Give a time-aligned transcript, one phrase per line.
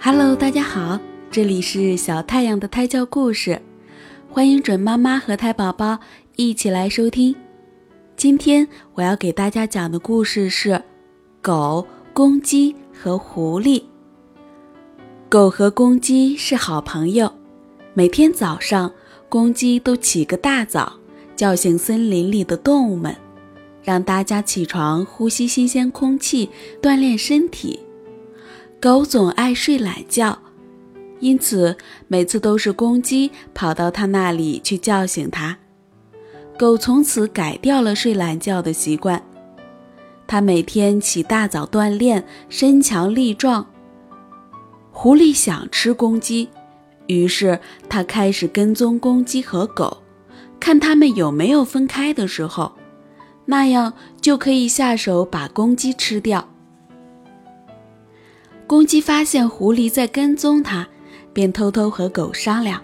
[0.00, 3.60] Hello，大家好，这里是小太阳的胎教故事，
[4.30, 5.98] 欢迎准妈妈和胎宝宝
[6.36, 7.34] 一起来收听。
[8.16, 10.80] 今天我要给大家讲的故事是
[11.42, 13.82] 狗、公鸡和狐狸。
[15.28, 17.32] 狗和公鸡是好朋友，
[17.92, 18.92] 每天早上，
[19.28, 20.92] 公鸡都起个大早，
[21.34, 23.16] 叫醒森林里的动物们，
[23.82, 27.80] 让大家起床呼吸新鲜空气，锻炼身体。
[28.80, 30.38] 狗总爱睡懒觉，
[31.18, 31.76] 因此
[32.06, 35.58] 每次都是公鸡跑到它那里去叫醒它。
[36.56, 39.20] 狗从此改掉了睡懒觉的习惯，
[40.28, 43.66] 它每天起大早锻炼，身强力壮。
[44.92, 46.48] 狐狸想吃公鸡，
[47.08, 50.04] 于是它开始跟踪公鸡和狗，
[50.60, 52.70] 看它们有没有分开的时候，
[53.44, 56.48] 那样就可以下手把公鸡吃掉。
[58.68, 60.86] 公鸡发现狐狸在跟踪它，
[61.32, 62.78] 便偷偷和狗商量：“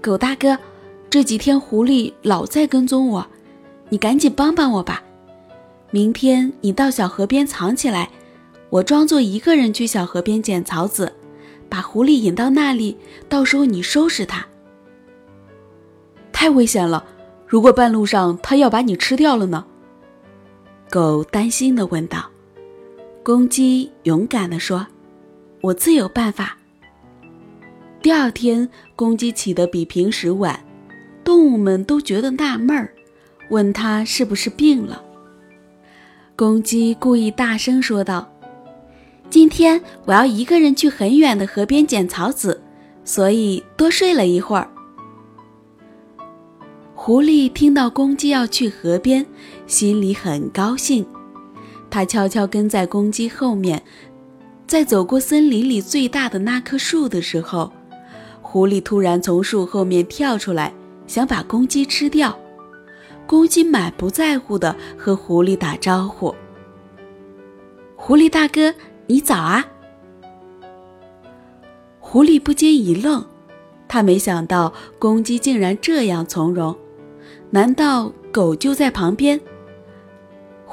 [0.00, 0.56] 狗大哥，
[1.10, 3.26] 这几天狐狸老在跟踪我，
[3.88, 5.02] 你赶紧帮帮我吧。
[5.90, 8.08] 明天你到小河边藏起来，
[8.70, 11.12] 我装作一个人去小河边捡草籽，
[11.68, 12.96] 把狐狸引到那里，
[13.28, 14.46] 到时候你收拾它。
[16.30, 17.04] 太危险了，
[17.48, 19.64] 如果半路上它要把你吃掉了呢？”
[20.88, 22.30] 狗担心地问道。
[23.24, 24.86] 公鸡勇敢地说
[25.62, 26.58] ：“我自有办法。”
[28.02, 30.62] 第二天，公鸡起得比平时晚，
[31.24, 32.92] 动物们都觉得纳闷儿，
[33.48, 35.02] 问他是不是病了。
[36.36, 38.30] 公鸡故意大声说道
[39.30, 42.60] ：“今天我要一个人去很远的河边捡草籽，
[43.06, 44.70] 所以多睡了一会儿。”
[46.94, 49.24] 狐狸听到公鸡要去河边，
[49.66, 51.06] 心里很高兴。
[51.94, 53.80] 他悄悄跟在公鸡后面，
[54.66, 57.72] 在走过森林里最大的那棵树的时候，
[58.42, 60.74] 狐狸突然从树后面跳出来，
[61.06, 62.36] 想把公鸡吃掉。
[63.28, 66.34] 公鸡满不在乎地和狐狸打招呼
[67.94, 68.74] ：“狐狸大哥，
[69.06, 69.64] 你早啊！”
[72.02, 73.24] 狐狸不禁一愣，
[73.86, 76.74] 他没想到公鸡竟然这样从容，
[77.50, 79.40] 难道狗就在旁边？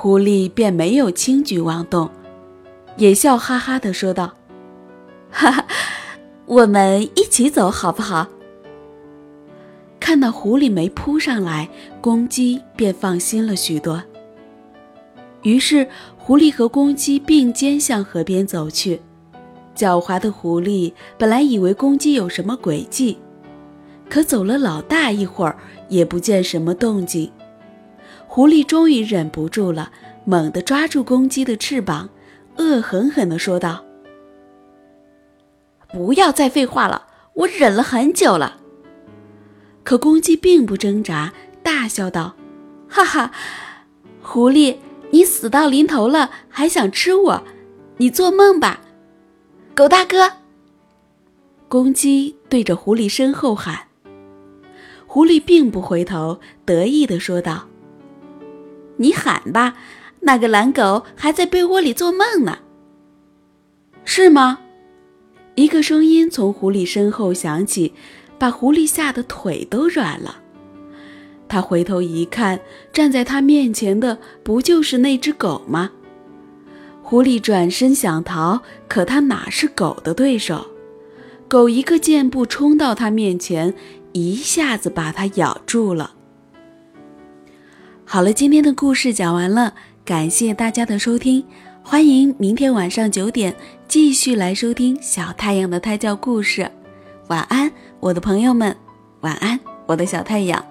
[0.01, 2.09] 狐狸便没有轻举妄动，
[2.97, 4.33] 也笑哈哈地说道
[5.29, 5.67] ：“哈哈，
[6.47, 8.27] 我们一起走好不好？”
[10.01, 11.69] 看到狐狸没扑上来，
[12.01, 14.01] 公鸡便放心了许多。
[15.43, 15.87] 于是，
[16.17, 18.99] 狐狸和公鸡并肩向河边走去。
[19.75, 23.19] 狡猾的狐狸本来以为公鸡有什么诡计，
[24.09, 25.55] 可走了老大一会儿，
[25.89, 27.31] 也不见什么动静。
[28.33, 29.91] 狐狸终于忍不住了，
[30.23, 32.09] 猛地抓住公鸡的翅膀，
[32.55, 33.83] 恶狠狠地说道
[35.91, 38.61] ：“不要再废话了，我忍了很久了。”
[39.83, 42.33] 可公鸡并不挣扎，大笑道
[42.87, 43.33] ：“哈哈，
[44.21, 44.77] 狐狸，
[45.09, 47.43] 你死到临头了，还想吃我？
[47.97, 48.79] 你做梦吧！”
[49.75, 50.31] 狗大哥，
[51.67, 53.87] 公鸡对着狐狸身后喊。
[55.05, 57.67] 狐狸并不回头，得意地说道。
[59.01, 59.73] 你喊吧，
[60.19, 62.59] 那个懒狗还在被窝里做梦呢。
[64.05, 64.59] 是吗？
[65.55, 67.93] 一个声音从狐狸身后响起，
[68.37, 70.37] 把狐狸吓得腿都软了。
[71.47, 72.59] 他回头一看，
[72.93, 75.89] 站在他面前的不就是那只狗吗？
[77.01, 80.67] 狐狸转身想逃，可他哪是狗的对手？
[81.47, 83.73] 狗一个箭步冲到他面前，
[84.13, 86.13] 一下子把他咬住了。
[88.11, 89.73] 好了，今天的故事讲完了，
[90.03, 91.41] 感谢大家的收听，
[91.81, 93.55] 欢迎明天晚上九点
[93.87, 96.69] 继续来收听小太阳的胎教故事。
[97.29, 97.71] 晚安，
[98.01, 98.75] 我的朋友们，
[99.21, 100.61] 晚安，我的小太阳。